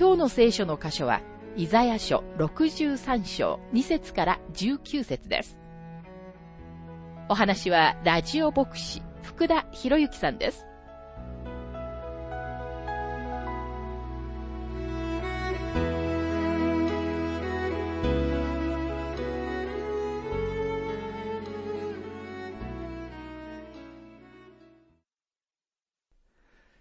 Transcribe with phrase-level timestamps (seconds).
[0.00, 1.20] 今日の聖書の箇所は、
[1.58, 5.58] イザヤ書63章2節から19節です。
[7.28, 10.64] お話は、ラジオ牧師、福田博之さんです。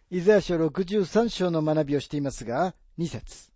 [0.10, 3.50] イザヤ書63章の学びをしていますが、2節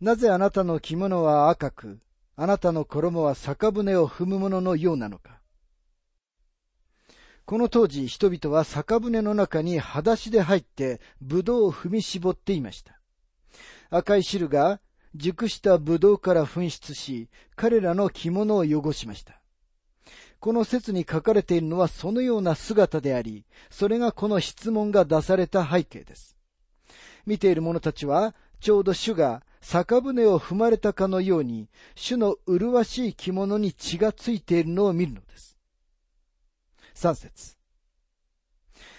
[0.00, 1.98] なぜあなたの着物は赤く、
[2.36, 5.40] あなたの衣は酒舟を踏むもののようなのか。
[7.46, 13.00] この当時、人々は酒舟の中に裸足で入って、葡萄を踏み絞っていました。
[13.90, 14.80] 赤い汁が
[15.16, 19.40] 熟した葡萄から噴出し、彼らの着物を汚しました。
[20.38, 26.36] この説に書かれているのはそのような姿であり、それがこの質問が出された背景です。
[27.26, 35.56] 見ている者たちは、ちょうど主が酒舟を踏まれたかのように、主の麗しい着物に血がついているのを見るのです。
[36.94, 37.56] 三節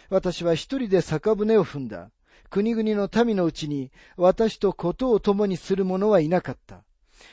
[0.09, 2.11] 私は一人で酒舟を踏んだ。
[2.49, 6.83] 国々の民のうちに私とことを共にする者はいなかった。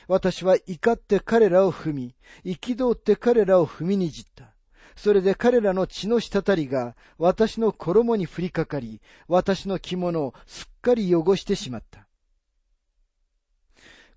[0.07, 2.15] 私は怒って彼らを踏み、
[2.45, 4.53] 憤って彼らを踏みにじった。
[5.01, 8.99] それで彼らの血の滴りが私の衣に降りかかり、
[9.29, 12.05] 私の着物をすっかり汚してしまった。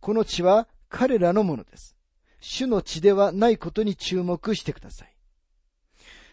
[0.00, 1.94] この血は彼らのものです。
[2.40, 5.14] 主の血ではないことに注目してください。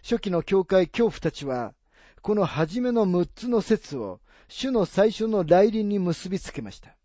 [0.01, 1.75] 初期の教会恐怖たちは、
[2.23, 6.97] この初めの6つの説を主の最初の来臨に結びつけました。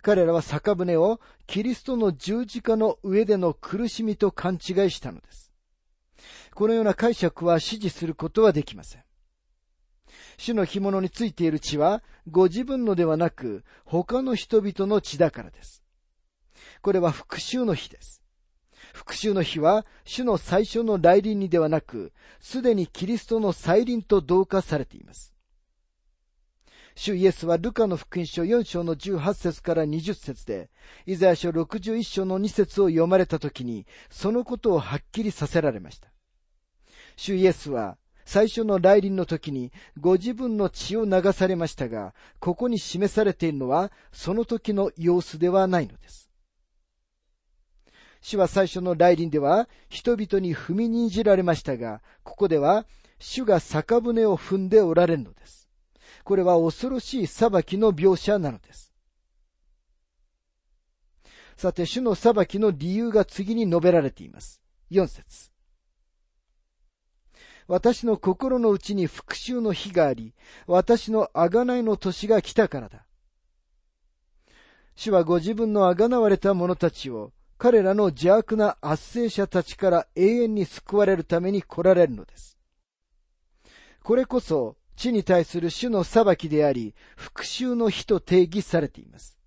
[0.00, 5.45] 彼らは酒舟をキリストの十字架の上での苦しみと勘違いしたのです。
[6.54, 9.02] このような解釈は支持することはできません。
[10.38, 15.82] 主の干物についている血は、ご自分のではなく、他の人々の血だからです。
[16.82, 18.22] これは復讐の日です。
[18.92, 25.35] 復讐の日は、主の最初の来臨にではなく、すでにキリストの再臨と同化されています。
[26.98, 30.70] 主イエスはルカの福音書4章の18節から20節で、
[31.04, 36.08] イザヤ書61章の2節を読まれたときに、そのことをはっきりさせられました。
[37.16, 46.30] 主イエスは最初の来臨の時にご自分の血を流されましたが、ここに示されているのはその時の様子ではないのです。
[48.22, 52.86] 主は最初の来臨では人々に踏みにじられましたが、ここでは
[53.18, 55.65] 主が酒舟を踏んでおられるのです。
[56.26, 58.92] これは恐ろしい裁きの描写なのです。
[61.56, 64.60] さて、主の裁きの理由が次に述べられています。
[64.90, 65.52] 4節
[67.68, 70.34] 私の心の内に復讐の日があり、
[70.66, 73.06] 私の贖いの年が来たからだ。
[74.96, 82.58] 主はご自分の贖われた者たちを、彼らの邪悪な圧政者たちから永遠に救われるために来られるのです。
[84.02, 89.38] これこそ、地に対する主の裁きであり、復讐の日と定義されています。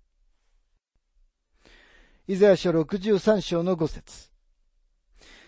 [2.28, 4.30] イザヤ書63章の5節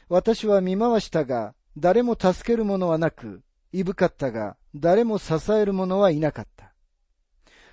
[0.09, 3.43] 私は見回したが、誰も助ける者はなく、
[3.73, 6.75] いぶかったが、誰も支える者はいなかった。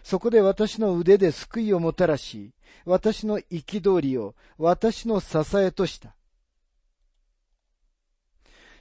[0.03, 2.53] そこで私の腕で救いをもたらし、
[2.85, 6.15] 私の憤りを私の支えとした。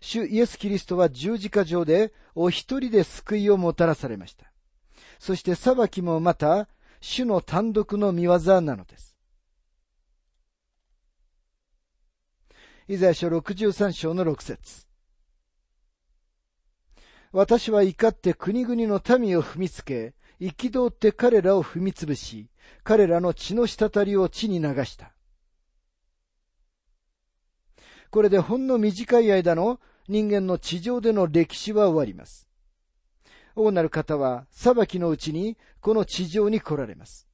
[0.01, 4.51] 主イエス・キリストは十字架上でお一人で救いをもたらされました。
[5.19, 6.69] そして裁きもまた
[7.01, 9.17] 主の単独の見業なのです。
[12.89, 14.87] イザヤ書63章の6節
[17.33, 22.49] 私は怒って国々の民を踏みつけ、憤って彼らを踏みつぶし、
[22.85, 25.13] 彼らの血の滴りを地に流した。
[28.11, 32.49] これでほんの短い間の人間の地上での歴史は終わります。
[33.55, 37.29] 王なる方は裁きのうちにこの地上に来られます。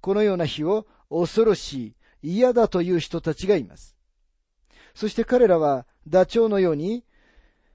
[0.00, 3.96] このような日を恐ろしい、嫌だという人たちがいます。
[4.94, 7.04] そして彼らはダチョウのように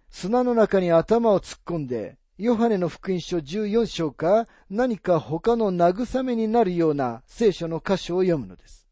[0.10, 8.85] 砂の中に頭を突っ込んで、ヨハネの福音書14章か何か他の慰めになるような聖書の箇所を読むのです。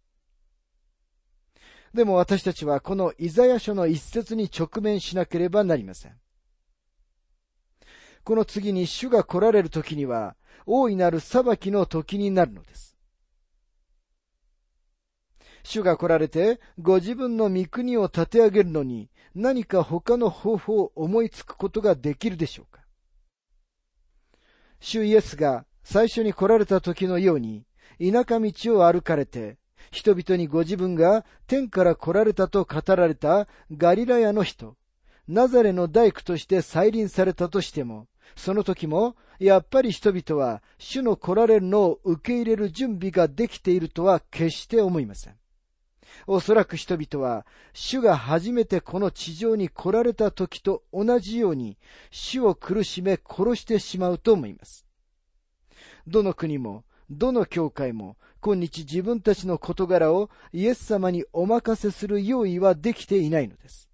[1.93, 6.13] でも私たちはこのイザヤ書の一節に直面しなければなりません。
[8.23, 10.35] この次に主が来られる時には
[10.65, 12.95] 大いなる裁きの時になるのです。
[15.63, 22.81] 主が来られてご自分の御国を立て上げるのに何か他の方法を思いつくことができるでしょうか
[24.79, 27.65] 主イエスが最初に来られた時のように
[27.99, 29.57] 田舎道を歩かれて
[29.91, 34.75] 人々にご自分が天から来られたと語られたガリラヤの人、
[35.27, 45.35] ナザレの大工として再臨されたとしても、その時も、やっぱり人々は主の来られるのを受け入れる準備ができているとは決して思いません。
[46.27, 51.77] おそらく人々は、主が初めてこの地上に来られた時と同じように、
[52.11, 54.85] 主を苦しめ殺してしまうと思います。
[56.07, 63.89] どの国も、どの教会も、今日自分たちの事柄をイエス様にお任せする用意はできていないのです。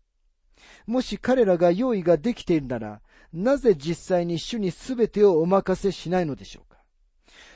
[0.88, 3.02] もし彼らが用意ができているなら、
[3.32, 6.80] なぜ実際に主に全てをお任せしないのでしょうか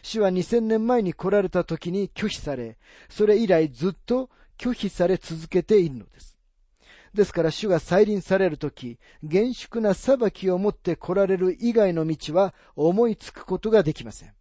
[0.03, 2.77] 主は2000年前に来られた時に拒否され、
[3.09, 4.29] それ以来ずっと
[4.59, 6.37] 拒否され続けているのです。
[7.15, 14.33] ですから主が再臨されるとき、厳粛な裁きを持って来られる以外の道は思いつくことができません。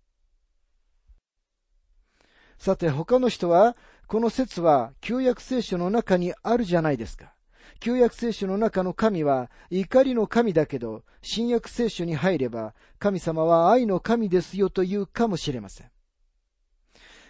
[2.62, 3.76] さて他の人は、
[4.06, 7.34] この説は旧約聖書の中にあるじゃないですか。
[7.80, 15.90] 旧約聖書の中の神は怒りの神だけど、新約聖書に入れば神様は愛の神ですよと言うかもしれません。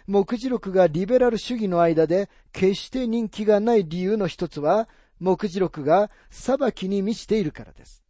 [0.05, 4.87] 目次録がリベラル主義の間で決して人気がない理由の一つは、
[5.19, 8.03] 目次録が裁きに満ちているからです。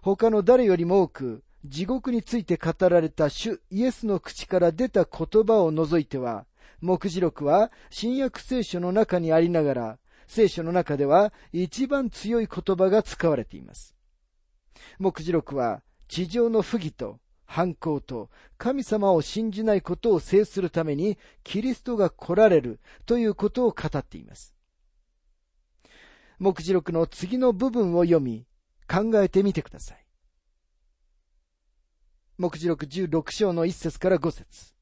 [0.00, 6.46] 他の誰よりも多く、地獄について語られた主イエスの口から出た言葉を除いては、
[6.80, 13.94] 目次録は新約聖書の中にありながら、聖書の中では一番強い言葉が使われています。
[14.98, 24.54] 目次録は地上の不義と反抗と神様を信じないことを制するためにキリストが来られるということを語っています。
[26.38, 28.46] 目次録の次の部分を読み、
[28.88, 29.99] 考えてみてください。
[32.40, 34.72] 目次録16章の1節から5節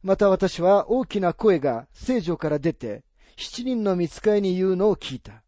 [0.00, 3.02] また私は大きな声が聖女から出て、
[3.36, 5.42] 七人の見つかいに言うのを聞いた。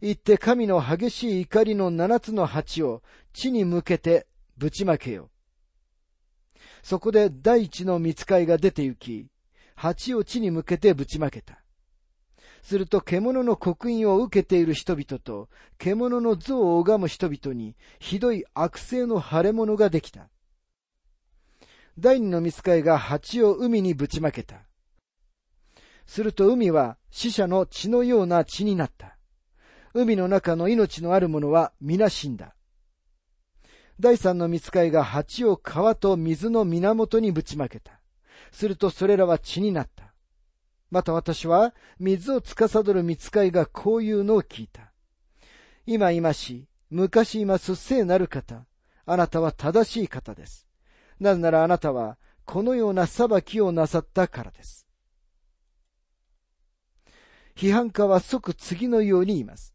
[0.00, 3.02] 言って神の激しい怒りの七つの鉢を
[3.32, 5.28] 地に向けてぶちまけよ。
[6.84, 9.26] そこで第一の見つかいが出て行き、
[9.74, 11.60] 鉢を地に向けてぶちまけた。
[12.68, 15.48] すると獣の刻印を受けている人々と
[15.78, 20.28] 獣の像を拝む人々にひどい悪性の腫れ物ができた。
[21.98, 24.56] 第二の見つかいが蜂を海にぶちまけた。
[26.04, 29.16] すると海は死者の血のような血になった。
[29.94, 32.54] 海の中の命のあるものは皆死んだ。
[33.98, 37.98] 第三の見つかいが蜂を川と水の源にぶちまけた。
[38.52, 40.07] するとそれらは血になった。
[40.90, 44.92] また私は水を司る見つかいがこういうのを聞いた。
[45.86, 48.66] 今今し、昔います聖なる方。
[49.04, 50.66] あなたは正しい方です。
[51.18, 54.86] なぜならあなたはこのような裁きをなさったからです。
[57.56, 59.74] 批判家は即次のように言います。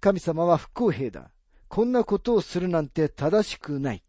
[0.00, 1.30] 神様は不公平だ。
[1.68, 4.05] こんなことをするなんて正しくない。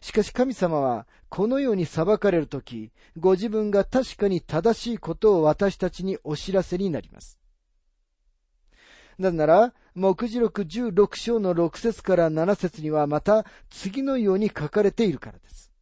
[0.00, 7.38] しかし神様はこのように裁かれるとき、ご自分が確かに正しいことを私たちにお知らせになります。
[9.18, 15.72] なぜなら、目次録16章の6節から7節にはまた次のように書かれているからです。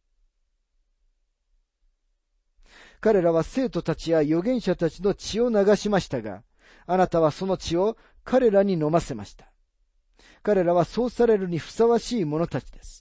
[2.99, 6.43] 彼らは生徒たちや預言者たちの血を流しましたが、
[6.85, 9.51] あなたはその血を彼らに飲ませました。
[10.43, 13.00] 彼らはそうされるにふさわしい者たちです。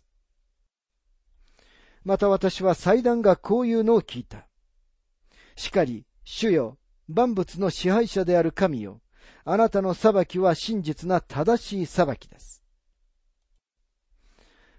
[2.04, 4.46] また私は祭壇がこういうのを聞いた。
[5.56, 6.78] しかり、主よ、
[7.08, 9.00] 万物の支配者である神よ、
[9.44, 12.62] あなたの裁きは真実な正しい裁きです。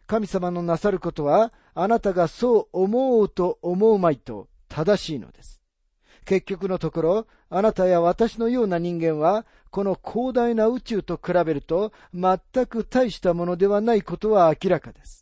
[0.08, 5.62] 神様のなさることは、あなたがそう思おうと思うまいと正しいのです。
[6.25, 15.21] 結局のところ、あなたや私のような人間は、この広大な宇宙と比べると、全く大したものではないことは明らかです。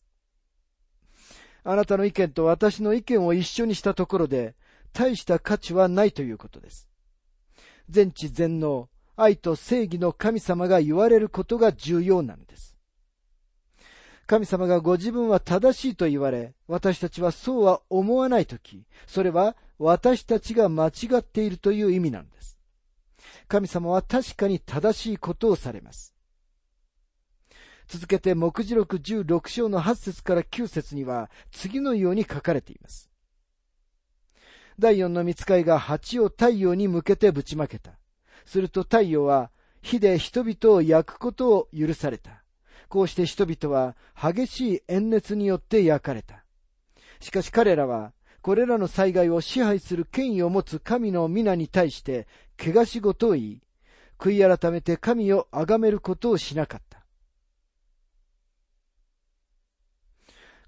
[1.63, 4.55] あなたの意見と私の意見を一緒にしたところで、
[4.93, 6.87] 大した価値はないということです。
[7.89, 12.75] 全知全能、愛と正義の神様が言われることが重要なのです。
[14.25, 22.59] 神様がご自分は正しいと言われ、私たちはそうは思わないとき、それは私たちが間違っているという意味なのです。
[23.47, 26.13] 神様は確かに正しいことをされます。
[27.89, 33.09] 続けて、目次録16章の8節から9節には、次のように書かれています。
[34.77, 37.93] 第四の見つかいが蜂を太陽に向けてぶちまけた。
[38.45, 39.49] すると太陽は
[39.81, 42.43] 火で人々を焼くことを許された。
[42.89, 46.45] こうして人々は激しい炎熱によって焼かれた。
[47.19, 53.61] しかし彼らは、これらの災害を支配する権威を持つ神の皆に対して、怪我し事を言い、
[54.19, 56.98] 悔い改めて神を崇めることをしなかった。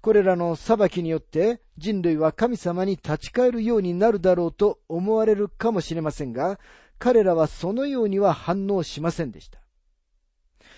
[0.02, 6.58] これらの裁きによって人類は神様に立ち返るようになるだろうと思われるかもしれませんが、
[6.98, 9.60] 彼らはそのようには反応しませんでした。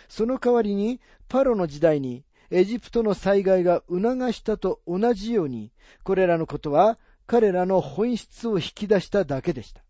[0.09, 9.83] その代わりに、パロの時代にエジプトの災害が促したと同じように、これらのことは彼らの本質を引き出しただけでした。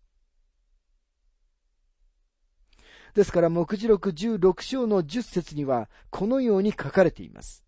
[3.13, 7.64] ですから、目次録16章の10節には、このように書かれています。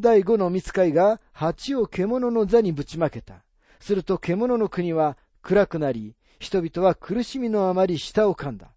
[0.00, 3.44] 第五の見つかいが蜂を獣の座にぶちまけた。
[3.78, 8.72] すると獣の国は暗くなり、人々は苦しみのあまり舌を噛んだ。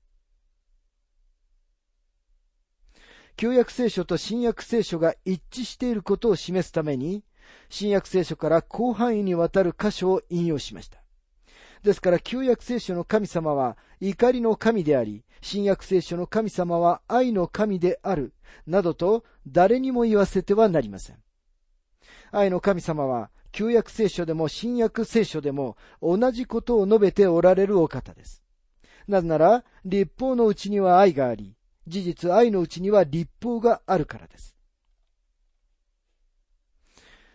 [3.35, 7.23] 旧約聖書と新約聖書が一致していることを示すために、
[7.69, 10.99] 新約聖書から広範囲にわたる箇所を引用しました。
[11.83, 18.33] ですから旧約聖書の神様は怒りの神であり、新約聖書の神様は愛の神である、
[18.65, 21.17] などと誰にも言わせてはなりません。
[22.31, 28.43] 愛の神様は旧約聖書でも新約聖書でも同じことを述べておられるお方です。
[29.07, 31.55] なぜなら、立法のうちには愛があり、
[31.87, 34.55] 事実愛のうちには立法があるからです。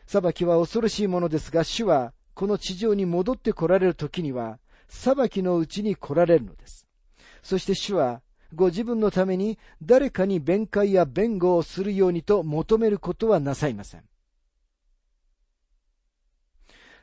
[0.06, 6.86] 裁きは恐ろしいものですが、主はこの地上に戻って来られる時には、裁きのうちに来られるのです。
[7.42, 8.22] そして主は、
[8.54, 14.04] ご自分のために誰かに弁解や弁護をするようにと求めることはなさいません。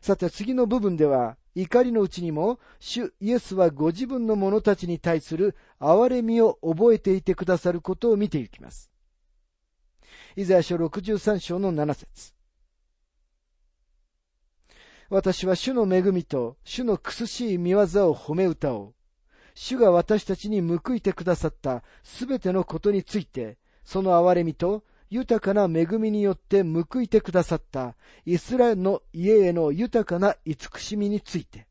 [0.02, 8.92] さて次の部分では、怒りのうちにも、主イエスはご自分の者たちに対する憐れみを覚えていてくださることを見ていきます。
[10.36, 12.34] イザヤ書63章の7節
[15.10, 17.84] 私は主の恵みと主の苦しい見業を
[18.16, 18.94] 褒め歌おう。
[19.56, 27.96] 主が私たちに報いてくださったすべてのことについて、その憐れみと豊かな恵みによって報いてくださった
[28.26, 31.68] イスラエルの家への豊かな慈しみについて。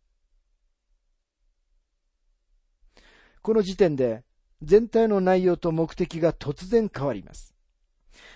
[3.43, 4.25] この時点で
[4.63, 7.53] 全体の内容と目的が突然変わります。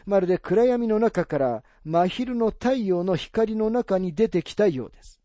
[0.05, 5.19] まるで暗闇の中から真昼の太陽の光の中に出てきたようです。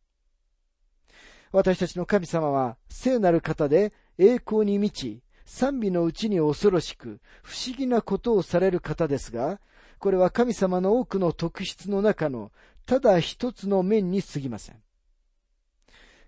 [1.51, 9.59] 私たちの神様は聖なる方で栄光に満ち、賛美のうちに恐ろしく、不思議なことをされる方ですが、
[9.99, 12.51] これは神様の多くの特質の中の
[12.85, 14.81] ただ一つの面に過ぎません。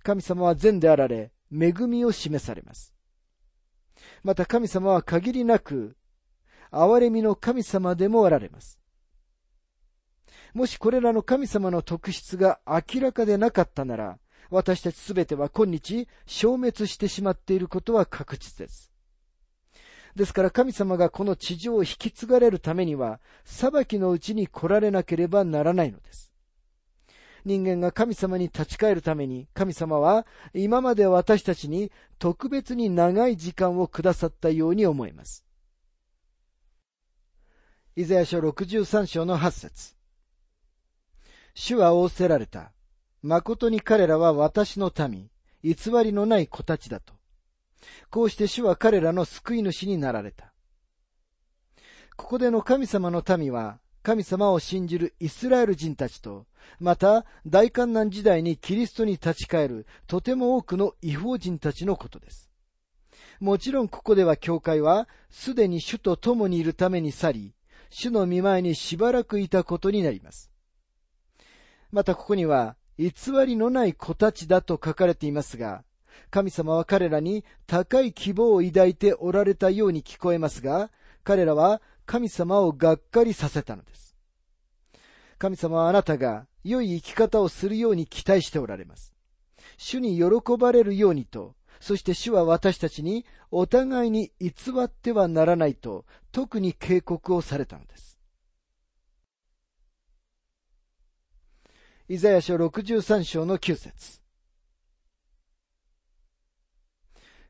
[0.04, 2.94] 神様は善であられ、恵みを示されます。
[4.24, 5.98] また神様は限りなく、
[6.72, 8.80] 憐れみの神様でもあられます。
[10.54, 18.92] もしこれらの神様の特質が明らかでなかったなら、私たちすべては今日消滅してしまっていることは確実です。
[20.16, 26.32] ですから神様がこの地上を引き継がれるためには、裁きのうちに来られなければならないのです。
[27.44, 35.46] 人間が神様に立ち返るために、神様は今まで私たちに特別に長い時間をくださったように思います。
[37.98, 39.96] イザヤ書63章の8節
[41.54, 42.75] 主は仰せられた。
[43.26, 45.32] 誠に彼らは私の民、
[45.64, 47.16] 偽りのない子たちだと。
[48.12, 50.54] こうして主は彼らの救い主になられた。
[52.16, 56.46] ここでの神様の民は、神様を信じるイスラエル人たちと、
[56.80, 62.52] また大観難時代にキリストに立ち返るとても多くの違法人たちのことです。
[63.40, 67.56] もちろんここでは教会はすでに主と共にいるために去り、
[67.90, 70.52] 主の見前にしばらくいたことになります。
[71.92, 73.12] またここには偽
[73.46, 75.84] りのない子たちだと書かれていますが、
[76.32, 80.92] 神様は彼らに高い希望を抱いておられたように聞こえますが、
[81.24, 84.16] 彼らは神様をがっかりさせたのです。
[85.38, 89.14] 神様はあなたが良い生き方をするように期待しておられます。
[89.78, 98.15] 主に喜ばれるようにと、そして主は私たちにお互いに偽ってはならないと特に警告をされたのです。
[102.08, 104.22] イザヤ書63章の9節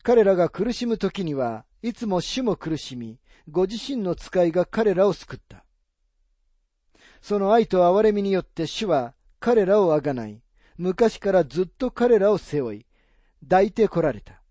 [0.01, 3.19] 彼らが苦しむ時には、いつも主も苦しみ、
[3.49, 5.65] ご自身の使いが彼らを救った。
[7.21, 10.41] その愛と憐れみによって主は彼らをあがない、
[10.77, 12.85] 昔からずっと彼らを背負い、
[13.43, 14.41] 抱いて来られた。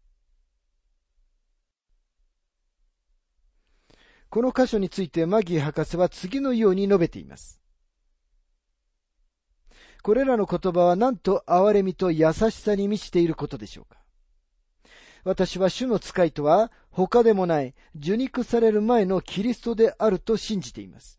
[4.28, 7.63] この箇所についてマギー博士は次のように述べています。
[10.04, 13.96] これらの言葉はなんと憐れみと優しさに満ちていることでしょうか？
[15.24, 21.18] 私は主の使いとは他でもない受肉される前のキリストであると信じています。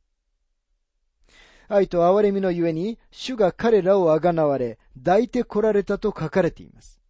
[1.68, 7.02] 愛と憐れみのゆえに主が彼らをあがなわれ抱いて来られたと書かれています。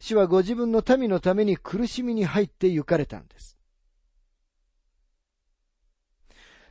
[0.00, 3.56] 主はご自分の民のために苦しみに入って行かれたのです。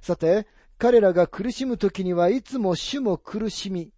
[0.02, 0.48] さて、
[0.80, 3.92] 彼らが苦しむ時にはいつも主も苦しみ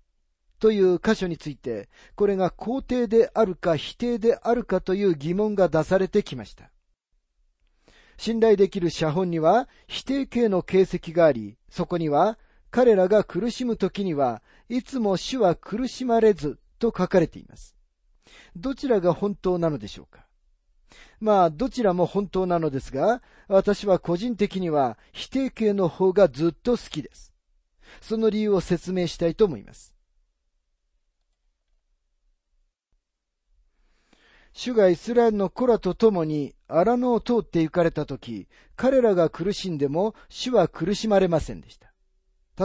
[0.59, 6.71] という箇所について、これが肯定であるか否定であるかという疑問が出されてきました。
[8.17, 12.39] 信頼できる写本には否定形の形跡があり、そこには
[12.71, 17.75] 彼らが苦しむ時にはいつも主は苦しまれずと書かれています。
[18.55, 20.25] どちらが本当なのでしょうか？
[21.19, 27.31] まあ、どちらも本当なのですが、私は個人的には否定形の方がずっと好きです。
[28.01, 29.95] その理由を説明したいと思います。
[34.53, 41.93] 主がイスラエルの子らと共に荒野を通って行かれたとき、彼らが苦しんでも主は苦しまれませんでした。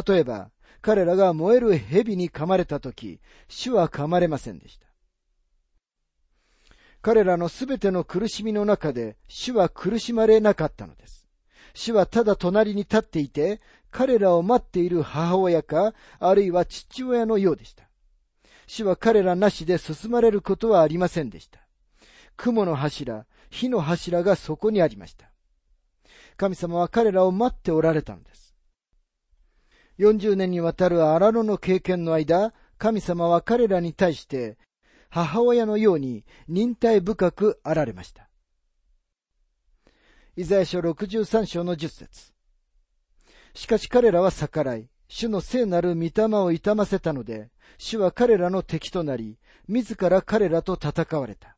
[0.03, 0.51] 例えば、
[0.83, 4.86] 彼らが燃える蛇に噛まれたとき、主は噛まれませんでした。
[7.07, 11.29] 彼らのすべての苦しみの中で主は苦しまれなかったのです。
[11.73, 13.61] 主はただ隣に立っていて、
[13.93, 17.85] 彼らを待っている母親か、あるいは父親のようでした。
[18.67, 21.61] 主は彼らなしで進まれることはありませんでした。
[22.37, 25.31] 雲の柱、火の柱がそこにありました。
[26.37, 28.57] 神様は彼らを待っておられたのです。
[30.01, 34.59] 40年にわたる荒野の経験の間、神様は彼らに対して
[35.17, 38.29] 母親のように忍耐深くあられました。
[40.37, 42.33] イザヤ書63章の10節
[43.55, 47.49] しかし彼らは逆らい、主の聖なる御霊を痛ませたので、
[47.79, 51.57] 主は彼らの敵となり、自ら彼らと戦われた。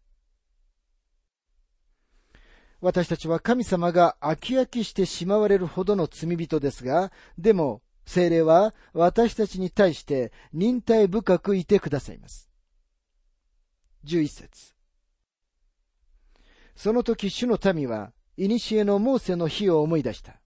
[2.80, 12.47] 私たちは神様が飽き飽きしてしまわれるほどの罪人ですが、でも、精霊は私たちに対して忍耐深くいてくださいます。
[14.04, 14.74] 11節
[16.76, 18.48] その時主の民は、古
[18.84, 20.40] のモーセの日を思い出した。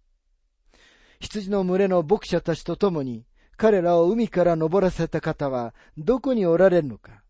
[1.21, 7.23] 羊の群れの牧者たちと共に、彼らを海から登らせた方は、どこにおられるのか。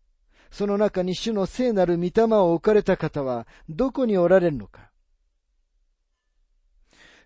[0.51, 4.89] その中に主の聖なる御霊を置かれた方は、どこにおられるのか。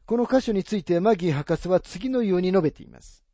[0.08, 3.27] この箇所についてマギー博士は次のように述べています。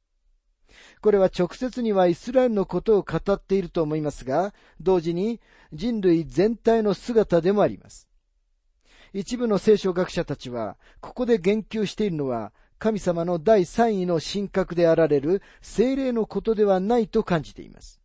[1.03, 5.41] これは直接にはイスラエルのことを語っていると思いますが、同時に
[5.73, 8.07] 人類全体の姿でもあります。
[9.11, 17.99] 一部の聖書学者たちは、ここで言及しているのは、神様の第三位の神格であられる精霊のことではないと感じています。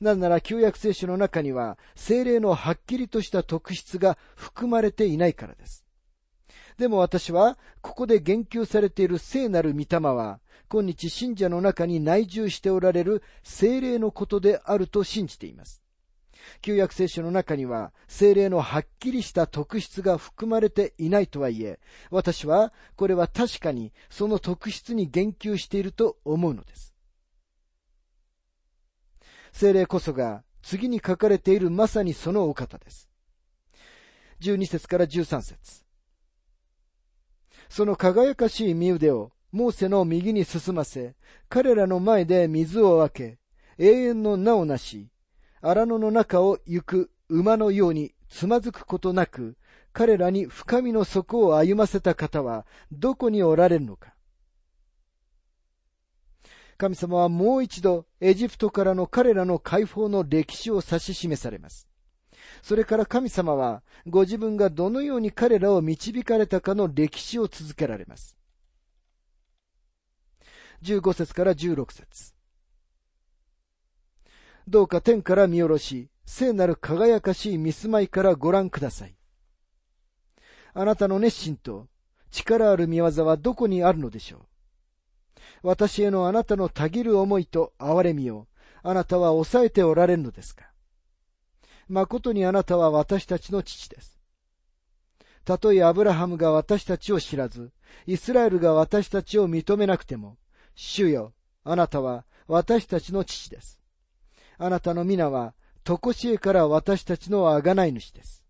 [0.00, 5.84] なぜなら旧約聖書の中には精霊のはっきりとした特質が含まれていないからです。
[6.78, 15.82] でも私は、ここで言及されている聖なる御霊は、今日信者の中に内住しておられる精霊のことであると信じています。
[16.60, 21.78] 旧約聖書の中には精霊のはっきりした特質が含まれていないとはいえ、
[22.10, 26.94] 私はこれは確かにその特質に言及していると思うのです。
[29.52, 33.08] 精霊こそが次に書かれているまさにそのお方です。
[34.40, 35.84] 12節から13節
[37.68, 41.14] その輝かしい身腕をモーセの右に進ませ、
[41.48, 43.38] 彼らの前で水を分け、
[43.78, 45.08] 永遠の名をなし、
[45.60, 49.56] 荒野の中を行く馬のようにつまずくことなく、
[49.92, 54.14] 彼らに深みの底を歩ませた方はどこにおられるのか。
[56.76, 61.88] 神様はもう一度エジプトからの彼らの解放の歴史を指し示されます。
[62.62, 68.37] それから神様はご自分がどのように彼らを導かれたかの歴史を続けられます。
[70.82, 72.34] 15節から16節
[74.66, 79.16] どうか天から見下ろし、聖なる輝かしい見住まいからご覧ください。
[80.74, 81.88] あなたの熱心と
[82.30, 84.40] 力ある見業はどこにあるのでしょう
[85.62, 88.46] 私へのあなたのたぎる思いと憐れみを
[88.82, 90.66] あなたは抑えておられるのですか
[91.88, 94.18] 誠にあなたは私たちの父です。
[95.44, 97.72] たとえアブラハムが私たちを知らず、
[98.06, 100.36] イスラエルが私たちを認めなくても、
[100.80, 101.32] 主よ、
[101.64, 103.80] あなたは私たちの父です。
[104.58, 108.44] あなたの皆は、とこしえから私たちのあがない主です。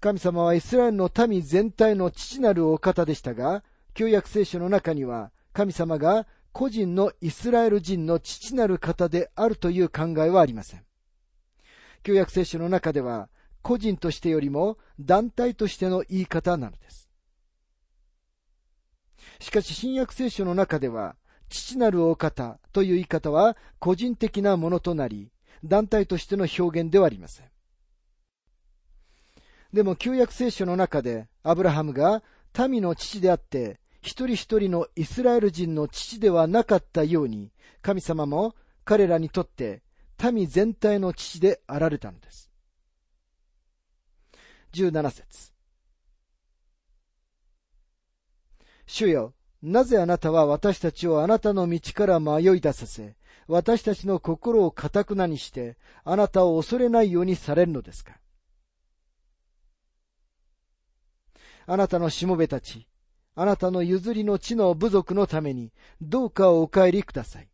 [0.00, 10.84] 神様はイスラエルの民全体の父なるお方でしたが、旧約聖書の中には、神様が個人のイスラエル人の父なる方であるという考えはありません。
[12.02, 13.28] 旧約聖書の中では、
[13.60, 17.05] 個人としてよりも団体としての言い方なのです。
[19.40, 21.16] しかし新約聖書の中では、
[21.48, 25.30] 父なるお方という言い方は個人的なものとなり、
[25.64, 27.46] 団体としての表現ではありません。
[29.72, 32.22] でも旧約聖書の中でアブラハムが
[32.68, 39.82] 民の父であって一人一人のイスラエル人の父ではなかったように神様も彼らにとって
[40.32, 42.50] 民全体の父であられたのです。
[44.72, 45.55] 17節
[48.86, 53.16] 主よ、なぜあなたは私たちをあなたの道から迷い出させ、
[53.48, 58.18] 私たちの心をかたくなにして、あなたを恐れないようにされるのですか？
[61.66, 62.86] あなたのしもべたち、
[63.34, 67.48] あなたの譲りの地の部族のために、どうかお帰りください。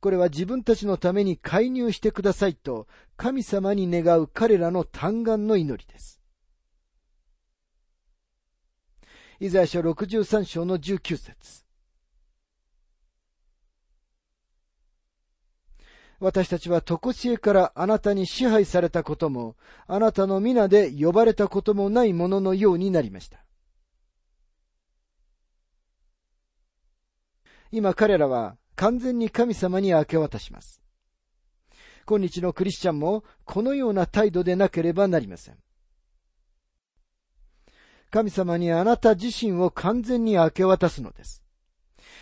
[0.00, 6.20] これは自分たちのために介入してくださいと神様に願う彼らの嘆願の祈りです。
[9.44, 11.66] イザヤ書63章の19節
[16.18, 23.44] 私たちは常しえからあなたに支配されたことも、あなたの皆で呼ばれたこともないもののようになりました。
[27.70, 30.80] 今彼らは完全に神様に明け渡します。
[32.06, 35.63] 今日のクリスチャンもこのような態度でなければなりません。
[38.14, 41.42] 神様にあなた自身を完全に明け渡すのです。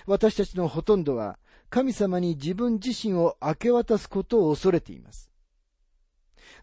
[0.06, 5.30] 私たちのほとんどは神様に自分自身を明け渡すことを恐れています。